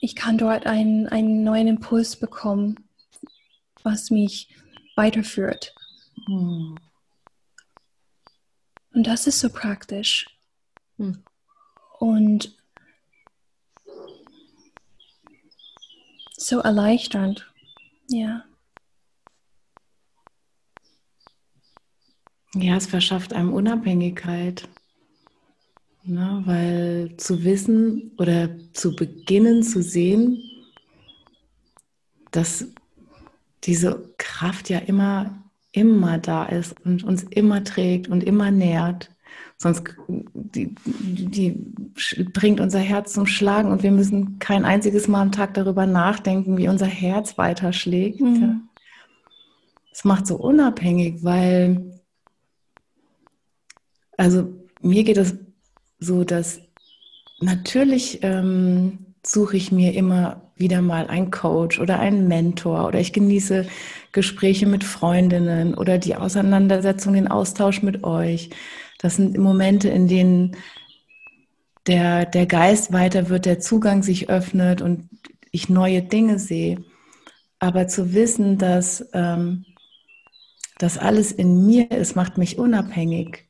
ich 0.01 0.15
kann 0.15 0.39
dort 0.39 0.67
einen, 0.67 1.09
einen 1.09 1.43
neuen 1.43 1.67
Impuls 1.67 2.15
bekommen, 2.15 2.77
was 3.83 4.11
mich 4.11 4.55
weiterführt. 4.95 5.75
Hm. 6.27 6.77
Und 8.99 9.07
das 9.07 9.29
ist 9.29 9.39
so 9.39 9.49
praktisch. 9.49 10.27
Hm. 10.97 11.23
Und 12.01 12.59
so 16.37 16.59
erleichternd. 16.59 17.49
Ja. 18.09 18.45
Ja, 22.55 22.77
es 22.77 22.89
verschafft 22.89 23.33
einem 23.35 23.53
Unabhängigkeit. 23.53 24.69
Ne, 26.03 26.43
weil 26.45 27.17
zu 27.19 27.45
wissen 27.45 28.11
oder 28.19 28.51
zu 28.73 28.97
beginnen 28.97 29.63
zu 29.63 29.81
sehen, 29.81 30.43
dass 32.33 32.67
diese 33.63 34.13
Kraft 34.19 34.69
ja 34.71 34.81
immer, 34.81 35.48
immer 35.73 36.19
da 36.19 36.45
ist 36.47 36.75
und 36.85 37.05
uns 37.05 37.23
immer 37.25 37.65
trägt 37.65 38.09
und 38.09 38.25
immer 38.25 38.51
nährt. 38.51 39.11
Sonst 39.57 39.85
die, 40.09 40.75
die 40.87 41.53
bringt 42.33 42.61
unser 42.61 42.79
Herz 42.79 43.13
zum 43.13 43.27
Schlagen 43.27 43.71
und 43.71 43.83
wir 43.83 43.91
müssen 43.91 44.39
kein 44.39 44.65
einziges 44.65 45.09
Mal 45.09 45.23
am 45.23 45.33
Tag 45.33 45.55
darüber 45.55 45.87
nachdenken, 45.87 46.57
wie 46.57 46.69
unser 46.69 46.87
Herz 46.87 47.39
weiterschlägt. 47.39 48.21
Mhm. 48.21 48.69
Das 49.91 50.05
macht 50.05 50.27
so 50.27 50.37
unabhängig, 50.37 51.25
weil, 51.25 52.01
also 54.17 54.55
mir 54.81 55.03
geht 55.03 55.17
es 55.17 55.37
so, 55.99 56.23
dass 56.23 56.61
natürlich 57.41 58.21
ähm, 58.23 59.08
suche 59.29 59.57
ich 59.57 59.71
mir 59.71 59.95
immer 59.95 60.41
wieder 60.57 60.81
mal 60.81 61.07
einen 61.07 61.31
Coach 61.31 61.79
oder 61.79 62.01
einen 62.01 62.29
Mentor 62.29 62.87
oder 62.87 62.99
ich 62.99 63.13
genieße 63.13 63.67
Gespräche 64.13 64.67
mit 64.67 64.85
Freundinnen 64.85 65.75
oder 65.75 65.99
die 65.99 66.17
Auseinandersetzung, 66.17 67.13
den 67.13 67.29
Austausch 67.29 67.83
mit 67.83 68.05
euch. 68.05 68.51
Das 68.99 69.17
sind 69.17 69.37
Momente, 69.39 69.89
in 69.89 70.09
denen 70.09 70.57
der, 71.87 72.27
der 72.27 72.47
Geist 72.47 72.93
weiter 72.93 73.29
wird, 73.29 73.47
der 73.47 73.61
Zugang 73.61 74.03
sich 74.03 74.29
öffnet 74.29 74.83
und 74.83 75.09
ich 75.51 75.69
neue 75.69 76.03
Dinge 76.03 76.39
sehe. 76.39 76.83
Aber 77.59 77.87
zu 77.89 78.15
wissen, 78.15 78.59
dass 78.59 79.09
ähm, 79.13 79.65
das 80.79 80.97
alles 80.97 81.33
in 81.33 81.67
mir 81.67 81.91
ist, 81.91 82.17
macht 82.17 82.39
mich 82.39 82.59
unabhängig. 82.59 83.49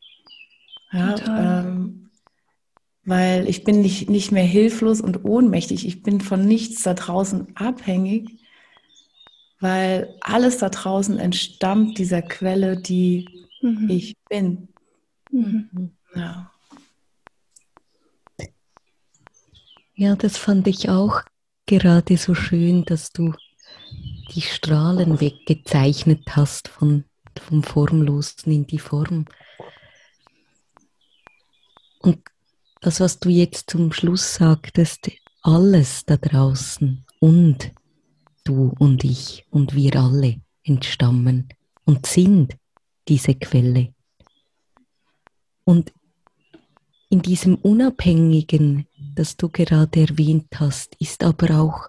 Ja, 0.93 1.15
ähm, 1.63 1.68
weil 3.09 3.49
ich 3.49 3.65
bin 3.65 3.81
nicht, 3.81 4.11
nicht 4.11 4.33
mehr 4.33 4.45
hilflos 4.45 5.01
und 5.01 5.25
ohnmächtig. 5.25 5.87
Ich 5.87 6.03
bin 6.03 6.21
von 6.21 6.45
nichts 6.45 6.83
da 6.83 6.93
draußen 6.93 7.57
abhängig, 7.57 8.39
weil 9.61 10.15
alles 10.21 10.59
da 10.59 10.69
draußen 10.69 11.19
entstammt 11.19 11.97
dieser 11.97 12.21
Quelle, 12.21 12.77
die 12.77 13.47
mhm. 13.63 13.89
ich 13.89 14.15
bin. 14.29 14.69
Mhm. 15.31 15.93
Ja. 16.15 16.53
ja, 19.95 20.15
das 20.15 20.37
fand 20.37 20.67
ich 20.67 20.91
auch 20.91 21.23
gerade 21.65 22.19
so 22.19 22.35
schön, 22.35 22.85
dass 22.85 23.11
du 23.11 23.33
die 24.35 24.43
Strahlen 24.43 25.19
weggezeichnet 25.19 26.25
hast 26.37 26.69
von, 26.69 27.05
vom 27.41 27.63
Formlosen 27.63 28.53
in 28.53 28.67
die 28.67 28.79
Form. 28.79 29.25
Und 32.01 32.19
das, 32.81 33.01
was 33.01 33.19
du 33.19 33.29
jetzt 33.29 33.71
zum 33.71 33.93
Schluss 33.93 34.35
sagtest, 34.35 35.11
alles 35.43 36.05
da 36.05 36.17
draußen 36.17 37.05
und 37.21 37.73
du 38.45 38.73
und 38.79 39.05
ich 39.05 39.47
und 39.51 39.75
wir 39.75 39.97
alle 39.97 40.41
entstammen 40.63 41.49
und 41.85 42.07
sind 42.07 42.57
diese 43.09 43.35
Quelle. 43.35 43.95
Und 45.65 45.93
in 47.11 47.23
diesem 47.23 47.57
Unabhängigen, 47.57 48.87
das 49.15 49.37
du 49.37 49.49
gerade 49.49 50.01
erwähnt 50.01 50.49
hast, 50.57 50.95
ist 50.99 51.25
aber 51.25 51.59
auch 51.59 51.89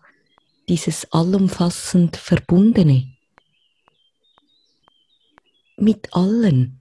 dieses 0.69 1.11
allumfassend 1.11 2.15
Verbundene 2.15 3.13
mit 5.77 6.13
allen. 6.13 6.79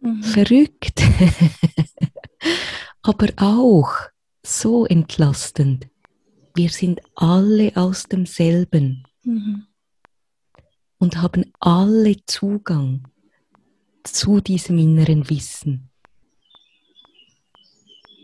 Mhm. 0.00 0.22
Verrückt. 0.22 1.02
aber 3.06 3.28
auch 3.36 3.92
so 4.44 4.84
entlastend. 4.84 5.88
Wir 6.56 6.70
sind 6.70 7.00
alle 7.14 7.70
aus 7.76 8.04
demselben 8.04 9.04
mhm. 9.22 9.66
und 10.98 11.16
haben 11.22 11.52
alle 11.60 12.16
Zugang 12.26 13.06
zu 14.02 14.40
diesem 14.40 14.78
inneren 14.78 15.30
Wissen 15.30 15.90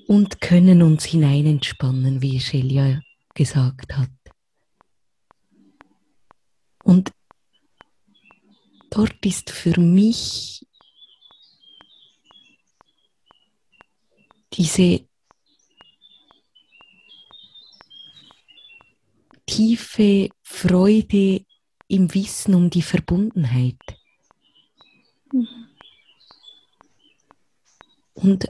und 0.09 0.40
können 0.40 0.83
uns 0.83 1.05
hineinentspannen, 1.05 2.21
wie 2.21 2.40
Shelia 2.40 3.01
gesagt 3.35 3.97
hat. 3.97 4.11
Und 6.83 7.12
dort 8.90 9.25
ist 9.25 9.51
für 9.51 9.79
mich 9.79 10.66
diese 14.53 15.07
tiefe 19.47 20.29
Freude 20.43 21.45
im 21.88 22.15
Wissen 22.15 22.55
um 22.55 22.71
die 22.71 22.83
Verbundenheit. 22.83 23.77
Und 28.15 28.49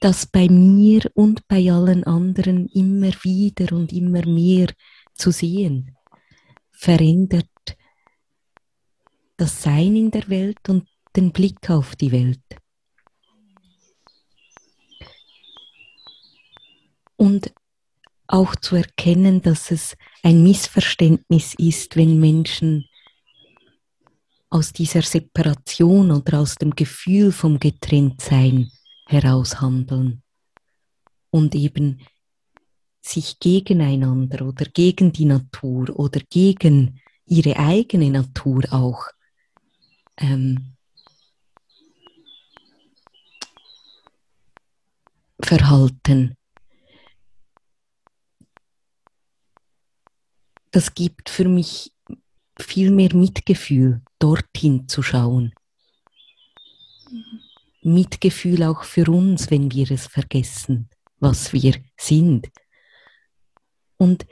das 0.00 0.26
bei 0.26 0.48
mir 0.48 1.10
und 1.14 1.46
bei 1.48 1.70
allen 1.72 2.04
anderen 2.04 2.68
immer 2.68 3.12
wieder 3.22 3.74
und 3.74 3.92
immer 3.92 4.24
mehr 4.26 4.68
zu 5.14 5.30
sehen, 5.30 5.96
verändert 6.70 7.48
das 9.36 9.62
Sein 9.62 9.96
in 9.96 10.10
der 10.10 10.28
Welt 10.28 10.68
und 10.68 10.88
den 11.16 11.32
Blick 11.32 11.70
auf 11.70 11.96
die 11.96 12.12
Welt. 12.12 12.40
Und 17.16 17.52
auch 18.28 18.54
zu 18.56 18.76
erkennen, 18.76 19.42
dass 19.42 19.70
es 19.70 19.96
ein 20.22 20.42
Missverständnis 20.42 21.54
ist, 21.54 21.96
wenn 21.96 22.20
Menschen 22.20 22.84
aus 24.50 24.72
dieser 24.72 25.02
Separation 25.02 26.10
oder 26.10 26.40
aus 26.40 26.54
dem 26.54 26.70
Gefühl 26.74 27.32
vom 27.32 27.58
Getrenntsein 27.58 28.70
heraus 29.06 29.60
handeln 29.60 30.22
und 31.30 31.54
eben 31.54 32.00
sich 33.00 33.38
gegeneinander 33.38 34.46
oder 34.46 34.66
gegen 34.66 35.12
die 35.12 35.24
Natur 35.24 35.98
oder 35.98 36.20
gegen 36.30 37.00
ihre 37.26 37.56
eigene 37.56 38.10
Natur 38.10 38.64
auch 38.70 39.06
ähm, 40.18 40.76
Verhalten. 45.40 46.34
Das 50.70 50.94
gibt 50.94 51.30
für 51.30 51.48
mich 51.48 51.92
viel 52.60 52.90
mehr 52.90 53.14
Mitgefühl, 53.14 54.02
dorthin 54.18 54.88
zu 54.88 55.02
schauen. 55.02 55.54
Mitgefühl 57.82 58.64
auch 58.64 58.82
für 58.82 59.10
uns, 59.10 59.50
wenn 59.50 59.72
wir 59.72 59.90
es 59.90 60.06
vergessen, 60.06 60.90
was 61.20 61.52
wir 61.52 61.76
sind. 61.96 62.48
Und 63.96 64.26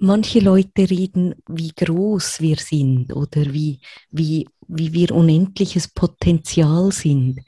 manche 0.00 0.40
Leute 0.40 0.88
reden, 0.88 1.34
wie 1.48 1.72
groß 1.72 2.40
wir 2.40 2.56
sind 2.56 3.12
oder 3.12 3.52
wie, 3.52 3.80
wie, 4.10 4.48
wie 4.68 4.92
wir 4.92 5.12
unendliches 5.12 5.88
Potenzial 5.88 6.92
sind. 6.92 7.40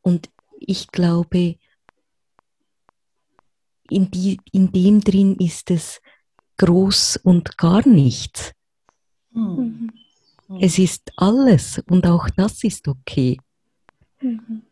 Und 0.00 0.30
ich 0.60 0.88
glaube, 0.88 1.56
in, 3.88 4.10
die, 4.10 4.38
in 4.52 4.70
dem 4.72 5.00
drin 5.00 5.36
ist 5.36 5.70
es 5.70 6.00
groß 6.58 7.20
und 7.24 7.56
gar 7.58 7.86
nichts. 7.86 8.52
Mhm. 9.32 9.90
Es 10.60 10.78
ist 10.78 11.12
alles 11.16 11.80
und 11.88 12.06
auch 12.06 12.28
das 12.30 12.64
ist 12.64 12.88
okay. 12.88 13.38
Mhm. 14.20 14.62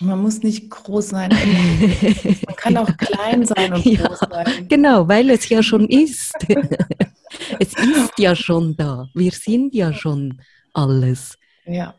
Man 0.00 0.20
muss 0.20 0.42
nicht 0.42 0.68
groß 0.68 1.10
sein. 1.10 1.30
Man 2.46 2.56
kann 2.56 2.76
auch 2.76 2.96
klein 2.96 3.46
sein 3.46 3.72
und 3.72 3.84
Ja, 3.84 4.06
groß 4.06 4.18
sein. 4.18 4.68
Genau, 4.68 5.06
weil 5.06 5.30
es 5.30 5.48
ja 5.48 5.62
schon 5.62 5.88
ist. 5.88 6.34
es 7.58 7.72
ist 7.74 8.18
ja 8.18 8.34
schon 8.34 8.76
da. 8.76 9.08
Wir 9.14 9.30
sind 9.30 9.74
ja 9.74 9.92
schon 9.92 10.40
alles. 10.72 11.38
Ja. 11.66 11.94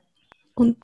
Und 0.53 0.77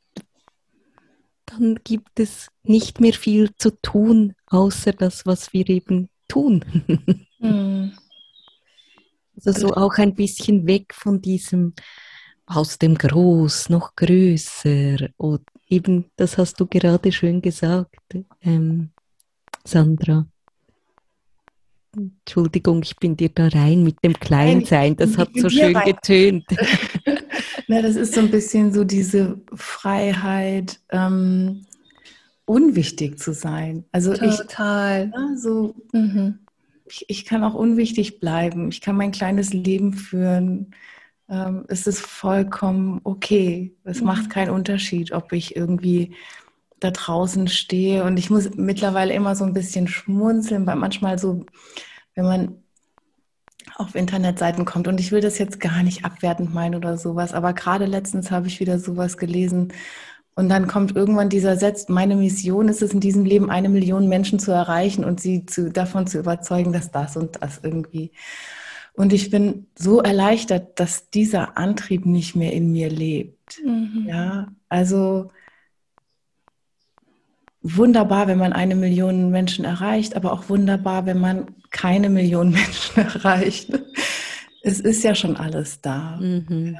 dann 1.49 1.79
gibt 1.83 2.19
es 2.19 2.49
nicht 2.63 2.99
mehr 2.99 3.13
viel 3.13 3.53
zu 3.55 3.71
tun, 3.81 4.33
außer 4.47 4.93
das, 4.93 5.25
was 5.25 5.53
wir 5.53 5.67
eben 5.69 6.09
tun. 6.27 6.63
Mhm. 7.39 7.93
Also 9.45 9.67
so 9.67 9.73
auch 9.73 9.97
ein 9.97 10.15
bisschen 10.15 10.67
weg 10.67 10.93
von 10.93 11.21
diesem 11.21 11.73
aus 12.45 12.77
dem 12.77 12.95
Groß 12.95 13.69
noch 13.69 13.95
größer. 13.95 14.97
Und 15.15 15.43
eben, 15.69 16.11
das 16.17 16.37
hast 16.37 16.59
du 16.59 16.65
gerade 16.65 17.11
schön 17.11 17.41
gesagt, 17.41 17.95
ähm, 18.41 18.89
Sandra. 19.63 20.27
Entschuldigung, 21.95 22.81
ich 22.83 22.97
bin 22.97 23.15
dir 23.15 23.29
da 23.29 23.47
rein 23.47 23.83
mit 23.83 24.03
dem 24.03 24.13
Kleinsein. 24.13 24.95
Das 24.95 25.17
hat 25.17 25.29
so 25.35 25.49
schön 25.49 25.75
rein. 25.75 25.93
getönt. 25.93 26.45
Na, 27.67 27.81
das 27.81 27.95
ist 27.95 28.13
so 28.13 28.21
ein 28.21 28.29
bisschen 28.29 28.73
so 28.73 28.83
diese 28.83 29.41
Freiheit, 29.53 30.79
ähm, 30.89 31.65
unwichtig 32.45 33.19
zu 33.19 33.33
sein. 33.33 33.85
Also 33.91 34.15
ich, 34.15 34.39
Total. 34.39 35.11
ja, 35.13 35.35
so, 35.37 35.75
Mhm. 35.93 36.39
ich, 36.85 37.05
ich 37.07 37.25
kann 37.25 37.43
auch 37.43 37.53
unwichtig 37.53 38.19
bleiben. 38.19 38.69
Ich 38.69 38.81
kann 38.81 38.95
mein 38.95 39.11
kleines 39.11 39.53
Leben 39.53 39.93
führen. 39.93 40.75
Ähm, 41.29 41.65
es 41.67 41.87
ist 41.87 42.01
vollkommen 42.01 43.01
okay. 43.03 43.75
Es 43.83 44.01
Mhm. 44.01 44.07
macht 44.07 44.29
keinen 44.29 44.51
Unterschied, 44.51 45.11
ob 45.11 45.33
ich 45.33 45.55
irgendwie 45.55 46.15
da 46.79 46.91
draußen 46.91 47.47
stehe. 47.47 48.03
Und 48.05 48.17
ich 48.17 48.29
muss 48.29 48.51
mittlerweile 48.55 49.13
immer 49.13 49.35
so 49.35 49.43
ein 49.45 49.53
bisschen 49.53 49.87
schmunzeln, 49.87 50.65
weil 50.67 50.77
manchmal 50.77 51.19
so, 51.19 51.45
wenn 52.15 52.25
man 52.25 52.63
auf 53.75 53.95
Internetseiten 53.95 54.65
kommt, 54.65 54.87
und 54.87 54.99
ich 54.99 55.11
will 55.11 55.21
das 55.21 55.37
jetzt 55.37 55.59
gar 55.59 55.83
nicht 55.83 56.05
abwertend 56.05 56.53
meinen 56.53 56.75
oder 56.75 56.97
sowas, 56.97 57.33
aber 57.33 57.53
gerade 57.53 57.85
letztens 57.85 58.31
habe 58.31 58.47
ich 58.47 58.59
wieder 58.59 58.79
sowas 58.79 59.17
gelesen. 59.17 59.73
Und 60.35 60.47
dann 60.49 60.67
kommt 60.67 60.95
irgendwann 60.95 61.29
dieser 61.29 61.57
Satz, 61.57 61.89
meine 61.89 62.15
Mission 62.15 62.69
ist 62.69 62.81
es, 62.81 62.93
in 62.93 63.01
diesem 63.01 63.25
Leben 63.25 63.49
eine 63.49 63.67
Million 63.67 64.07
Menschen 64.07 64.39
zu 64.39 64.51
erreichen 64.51 65.03
und 65.03 65.19
sie 65.19 65.45
zu, 65.45 65.69
davon 65.69 66.07
zu 66.07 66.19
überzeugen, 66.19 66.71
dass 66.71 66.91
das 66.91 67.17
und 67.17 67.41
das 67.41 67.59
irgendwie. 67.61 68.11
Und 68.93 69.13
ich 69.13 69.29
bin 69.29 69.67
so 69.75 70.01
erleichtert, 70.01 70.79
dass 70.79 71.09
dieser 71.09 71.57
Antrieb 71.57 72.05
nicht 72.05 72.35
mehr 72.35 72.53
in 72.53 72.71
mir 72.71 72.89
lebt. 72.89 73.61
Mhm. 73.63 74.05
Ja, 74.07 74.47
also 74.69 75.31
wunderbar, 77.61 78.27
wenn 78.27 78.37
man 78.37 78.53
eine 78.53 78.75
Million 78.75 79.31
Menschen 79.31 79.65
erreicht, 79.65 80.15
aber 80.15 80.31
auch 80.31 80.49
wunderbar, 80.49 81.05
wenn 81.05 81.19
man 81.19 81.47
keine 81.71 82.09
Million 82.09 82.49
Menschen 82.51 82.97
erreicht. 82.97 83.71
Es 84.61 84.79
ist 84.79 85.03
ja 85.03 85.15
schon 85.15 85.37
alles 85.37 85.81
da. 85.81 86.17
Mhm. 86.17 86.77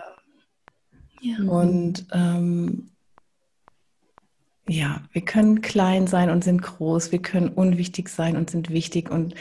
Ja. 1.22 1.38
Und 1.44 2.06
ähm, 2.12 2.92
ja, 4.68 5.02
wir 5.12 5.24
können 5.24 5.62
klein 5.62 6.08
sein 6.08 6.30
und 6.30 6.44
sind 6.44 6.62
groß, 6.62 7.12
wir 7.12 7.22
können 7.22 7.50
unwichtig 7.50 8.08
sein 8.08 8.38
und 8.38 8.50
sind 8.50 8.70
wichtig 8.70 9.10
und 9.10 9.34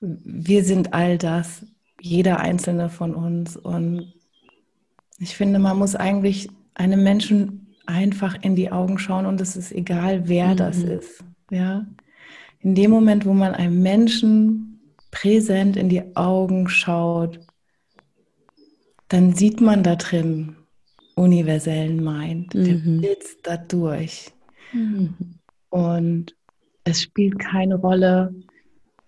wir 0.00 0.64
sind 0.64 0.94
all 0.94 1.18
das, 1.18 1.66
jeder 2.00 2.40
einzelne 2.40 2.88
von 2.88 3.14
uns. 3.14 3.56
Und 3.56 4.14
ich 5.18 5.36
finde, 5.36 5.58
man 5.58 5.78
muss 5.78 5.94
eigentlich 5.94 6.48
einem 6.74 7.02
Menschen 7.02 7.69
einfach 7.90 8.36
in 8.42 8.56
die 8.56 8.70
Augen 8.72 8.98
schauen 8.98 9.26
und 9.26 9.40
es 9.40 9.56
ist 9.56 9.72
egal, 9.72 10.28
wer 10.28 10.54
das 10.54 10.78
Mhm. 10.78 10.90
ist. 10.92 11.24
Ja? 11.50 11.86
In 12.60 12.74
dem 12.74 12.90
Moment, 12.90 13.26
wo 13.26 13.32
man 13.32 13.54
einem 13.54 13.82
Menschen 13.82 14.80
präsent 15.10 15.76
in 15.76 15.88
die 15.88 16.14
Augen 16.16 16.68
schaut, 16.68 17.40
dann 19.08 19.34
sieht 19.34 19.60
man 19.60 19.82
da 19.82 19.96
drin 19.96 20.56
universellen 21.16 22.02
Mind. 22.02 22.54
Der 22.54 22.76
Mhm. 22.76 22.98
blitzt 22.98 23.38
da 23.42 23.56
durch. 23.56 24.32
Mhm. 24.72 25.14
Und 25.70 26.36
es 26.84 27.02
spielt 27.02 27.38
keine 27.38 27.74
Rolle, 27.76 28.34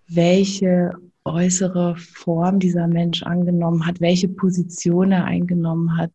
welche 0.07 0.91
äußere 1.25 1.95
Form 1.95 2.59
dieser 2.59 2.87
Mensch 2.87 3.23
angenommen 3.23 3.85
hat, 3.85 4.01
welche 4.01 4.27
Position 4.27 5.11
er 5.11 5.23
eingenommen 5.25 5.97
hat. 5.97 6.11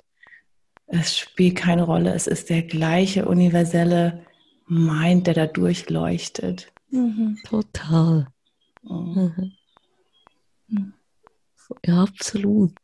Es 0.88 1.18
spielt 1.18 1.56
keine 1.56 1.82
Rolle. 1.82 2.14
Es 2.14 2.26
ist 2.26 2.48
der 2.48 2.62
gleiche 2.62 3.26
universelle 3.26 4.24
Mind, 4.66 5.26
der 5.26 5.34
da 5.34 5.46
durchleuchtet. 5.46 6.72
Mhm. 6.90 7.38
Total. 7.44 8.26
Mhm. 8.82 9.52
Mhm. 10.68 10.92
Ja, 11.84 12.02
absolut. 12.02 12.74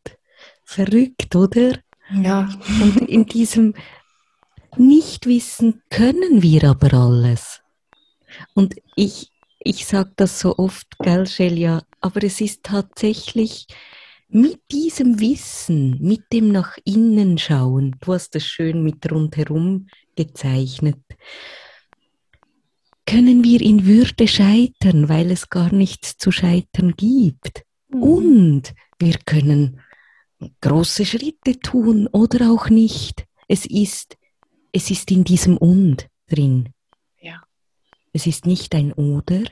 Verrückt, 0.64 1.34
oder? 1.34 1.78
Ja, 2.10 2.48
Und 2.82 3.08
in 3.08 3.24
diesem 3.24 3.74
Nichtwissen 4.76 5.82
können 5.88 6.42
wir 6.42 6.64
aber 6.64 6.92
alles. 6.92 7.62
Und 8.54 8.74
ich, 8.96 9.30
ich 9.58 9.86
sage 9.86 10.12
das 10.16 10.40
so 10.40 10.58
oft, 10.58 10.98
gell, 10.98 11.26
Shelia, 11.26 11.82
aber 12.00 12.22
es 12.24 12.40
ist 12.40 12.62
tatsächlich 12.62 13.66
mit 14.34 14.60
diesem 14.72 15.20
Wissen, 15.20 15.96
mit 16.00 16.24
dem 16.32 16.50
nach 16.50 16.76
innen 16.84 17.38
schauen, 17.38 17.94
du 18.00 18.14
hast 18.14 18.34
es 18.34 18.44
schön 18.44 18.82
mit 18.82 19.08
rundherum 19.10 19.86
gezeichnet, 20.16 20.98
können 23.06 23.44
wir 23.44 23.60
in 23.60 23.86
Würde 23.86 24.26
scheitern, 24.26 25.08
weil 25.08 25.30
es 25.30 25.50
gar 25.50 25.72
nichts 25.72 26.16
zu 26.16 26.32
scheitern 26.32 26.94
gibt. 26.96 27.62
Mhm. 27.88 28.02
Und 28.02 28.74
wir 28.98 29.14
können 29.24 29.80
große 30.60 31.06
Schritte 31.06 31.60
tun 31.60 32.08
oder 32.08 32.50
auch 32.50 32.68
nicht. 32.68 33.26
Es 33.46 33.66
ist, 33.66 34.16
es 34.72 34.90
ist 34.90 35.12
in 35.12 35.22
diesem 35.22 35.56
Und 35.56 36.08
drin. 36.26 36.70
Ja. 37.20 37.44
Es 38.12 38.26
ist 38.26 38.46
nicht 38.46 38.74
ein 38.74 38.92
Oder. 38.92 39.44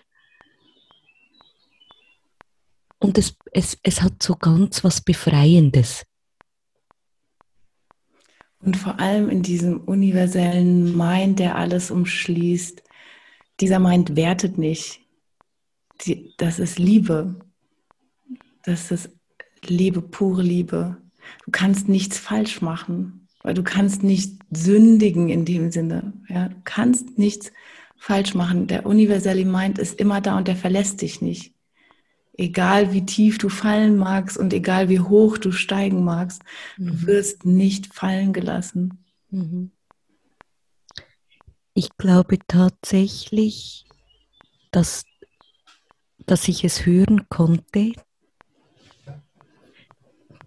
Und 3.03 3.19
es, 3.19 3.37
es, 3.51 3.79
es 3.83 4.01
hat 4.01 4.23
so 4.23 4.37
ganz 4.37 4.85
was 4.85 5.01
Befreiendes. 5.01 6.07
Und 8.61 8.77
vor 8.77 9.01
allem 9.01 9.29
in 9.29 9.43
diesem 9.43 9.81
universellen 9.81 10.97
Mind, 10.97 11.41
der 11.41 11.57
alles 11.57 11.91
umschließt, 11.91 12.83
dieser 13.59 13.81
Mind 13.81 14.15
wertet 14.15 14.57
nicht. 14.57 15.01
Die, 16.03 16.33
das 16.37 16.61
ist 16.61 16.79
Liebe. 16.79 17.35
Das 18.63 18.93
ist 18.93 19.11
Liebe, 19.67 20.01
pure 20.01 20.43
Liebe. 20.43 20.97
Du 21.45 21.51
kannst 21.51 21.89
nichts 21.89 22.19
falsch 22.19 22.63
machen, 22.63 23.27
weil 23.43 23.55
du 23.55 23.65
kannst 23.65 24.05
nicht 24.05 24.39
sündigen 24.51 25.29
in 25.29 25.45
dem 25.45 25.73
Sinne. 25.73 26.13
Ja? 26.29 26.51
Du 26.51 26.57
kannst 26.63 27.19
nichts 27.19 27.51
falsch 27.97 28.35
machen. 28.35 28.69
Der 28.69 28.87
universelle 28.87 29.45
Mind 29.45 29.81
ist 29.81 29.99
immer 29.99 30.21
da 30.21 30.39
und 30.39 30.47
der 30.47 30.57
verlässt 30.57 31.03
dich 31.03 31.21
nicht. 31.21 31.53
Egal 32.43 32.93
wie 32.93 33.07
tief 33.07 33.39
du 33.39 33.49
fallen 33.49 33.97
magst 33.97 34.37
und 34.37 34.53
egal 34.53 34.89
wie 34.89 34.99
hoch 34.99 35.39
du 35.39 35.53
steigen 35.53 36.03
magst, 36.03 36.43
du 36.77 37.07
wirst 37.07 37.47
nicht 37.47 37.95
fallen 37.95 38.33
gelassen. 38.33 39.05
Mhm. 39.31 39.71
Ich 41.73 41.97
glaube 41.99 42.41
tatsächlich, 42.49 43.85
dass, 44.73 45.05
dass 46.27 46.49
ich 46.49 46.65
es 46.65 46.85
hören 46.85 47.29
konnte, 47.29 47.93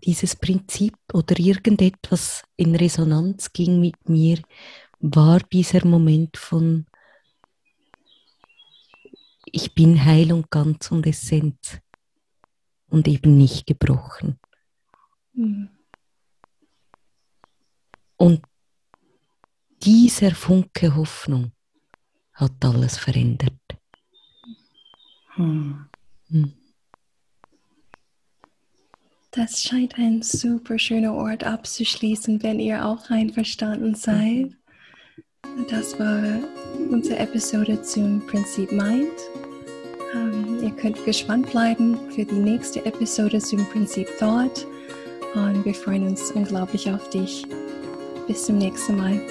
dieses 0.04 0.36
Prinzip 0.36 0.98
oder 1.14 1.40
irgendetwas 1.40 2.44
in 2.58 2.76
Resonanz 2.76 3.54
ging 3.54 3.80
mit 3.80 4.10
mir, 4.10 4.40
war 5.00 5.40
dieser 5.40 5.86
Moment 5.86 6.36
von 6.36 6.88
ich 9.56 9.74
bin 9.74 10.04
heil 10.04 10.34
und 10.34 10.52
ganz 10.52 10.92
und 10.92 11.08
Essenz 11.08 11.80
und 12.96 13.10
eben 13.10 13.36
nicht 13.36 13.68
gebrochen. 13.68 14.40
Mhm. 15.34 15.68
Und 18.16 18.42
dieser 19.84 20.34
Funke 20.34 20.96
Hoffnung 20.96 21.52
hat 22.32 22.54
alles 22.64 22.98
verändert. 22.98 23.60
Hm. 25.36 25.90
Hm. 26.30 26.54
Das 29.32 29.62
scheint 29.62 29.96
ein 29.98 30.22
super 30.22 30.80
schöner 30.80 31.14
Ort 31.14 31.44
abzuschließen, 31.44 32.42
wenn 32.44 32.62
ihr 32.62 32.86
auch 32.86 33.10
einverstanden 33.10 33.96
seid. 33.96 34.56
Das 35.70 36.00
war 36.00 36.40
unsere 36.90 37.20
Episode 37.20 37.82
zum 37.82 38.26
Prinzip 38.28 38.72
Mind. 38.72 39.12
Ähm, 40.16 40.64
ihr 40.64 40.72
könnt 40.72 41.04
gespannt 41.06 41.52
bleiben 41.52 42.00
für 42.12 42.24
die 42.24 42.36
nächste 42.36 42.86
Episode 42.86 43.40
zum 43.40 43.66
Prinzip 43.66 44.08
Thought. 44.18 44.66
Und 45.34 45.66
wir 45.66 45.74
freuen 45.74 46.08
uns 46.08 46.32
unglaublich 46.32 46.90
auf 46.90 47.10
dich. 47.10 47.46
Bis 48.28 48.46
zum 48.46 48.58
nächsten 48.58 48.96
Mal. 48.96 49.22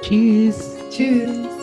Tschüss. 0.00 0.76
Tschüss. 0.90 1.61